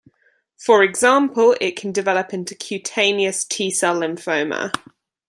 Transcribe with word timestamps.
For 0.57 0.81
example, 0.83 1.55
it 1.61 1.75
can 1.75 1.91
develop 1.91 2.33
into 2.33 2.55
cutaneous 2.55 3.45
T-cell 3.45 3.99
lymphoma. 3.99 4.73